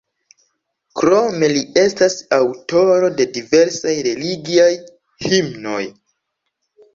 Krome 1.01 1.49
li 1.51 1.59
estas 1.81 2.15
aŭtoro 2.37 3.11
de 3.19 3.27
diversaj 3.37 3.93
religiaj 4.09 4.71
himnoj. 5.27 5.85